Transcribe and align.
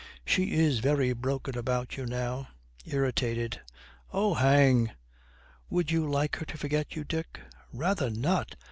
'She 0.25 0.53
is 0.53 0.79
very 0.79 1.13
broken 1.13 1.55
about 1.55 1.95
you 1.95 2.07
now.' 2.07 2.47
Irritated, 2.87 3.61
'Oh, 4.11 4.33
hang!' 4.33 4.89
'Would 5.69 5.91
you 5.91 6.09
like 6.09 6.37
her 6.37 6.45
to 6.47 6.57
forget 6.57 6.95
you, 6.95 7.03
Dick?' 7.03 7.39
'Rather 7.71 8.09
not. 8.09 8.55